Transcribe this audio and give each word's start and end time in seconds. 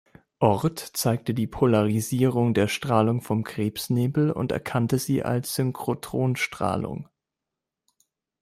Oort 0.39 0.79
zeigte 0.79 1.35
die 1.35 1.45
Polarisierung 1.45 2.55
der 2.55 2.67
Strahlung 2.67 3.21
vom 3.21 3.43
Krebsnebel 3.43 4.31
und 4.31 4.51
erkannte 4.51 4.97
sie 4.97 5.21
als 5.21 5.53
Synchrotronstrahlung. 5.53 7.07